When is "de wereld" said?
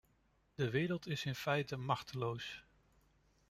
0.55-1.07